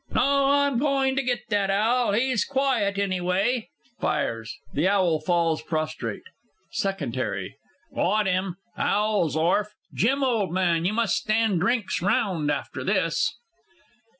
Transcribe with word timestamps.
No; 0.09 0.47
I'm 0.49 0.79
goin' 0.79 1.15
to 1.15 1.21
git 1.21 1.41
that 1.49 1.69
owl. 1.69 2.13
He's 2.13 2.43
quiet 2.43 2.97
any 2.97 3.21
way. 3.21 3.69
[Fires. 3.99 4.57
The 4.73 4.87
owl 4.87 5.19
falls 5.19 5.61
prostrate. 5.61 6.23
SECOND 6.71 7.15
'ARRY. 7.15 7.55
Got 7.93 8.27
'im! 8.27 8.55
Owl's 8.75 9.35
orf! 9.35 9.75
Jim, 9.93 10.23
old 10.23 10.51
man, 10.51 10.85
you 10.85 10.93
must 10.93 11.17
stand 11.17 11.59
drinks 11.59 12.01
round 12.01 12.49
after 12.49 12.83
this! 12.83 13.35